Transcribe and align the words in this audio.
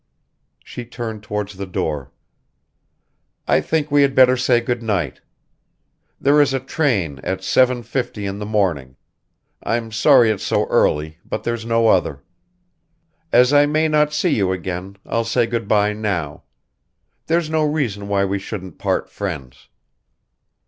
She 0.63 0.83
turned 0.83 1.21
towards 1.21 1.53
the 1.57 1.67
door. 1.67 2.11
"I 3.47 3.61
think 3.61 3.91
we 3.91 4.01
had 4.01 4.15
better 4.15 4.35
say 4.35 4.59
good 4.59 4.81
night. 4.81 5.21
There 6.19 6.41
is 6.41 6.55
a 6.55 6.59
train 6.59 7.19
at 7.19 7.43
seven 7.43 7.83
fifty 7.83 8.25
in 8.25 8.39
the 8.39 8.45
morning. 8.47 8.95
I'm 9.61 9.91
sorry 9.91 10.31
it's 10.31 10.41
so 10.43 10.65
early, 10.69 11.19
but 11.23 11.43
there's 11.43 11.67
no 11.67 11.87
other. 11.87 12.23
As 13.31 13.53
I 13.53 13.67
may 13.67 13.87
not 13.87 14.11
see 14.11 14.31
you 14.35 14.51
again 14.51 14.97
I'll 15.05 15.23
say 15.23 15.45
good 15.45 15.67
bye 15.67 15.93
now. 15.93 16.45
There's 17.27 17.51
no 17.51 17.63
reason 17.63 18.07
why 18.07 18.25
we 18.25 18.39
shouldn't 18.39 18.79
part 18.79 19.07
friends." 19.07 19.69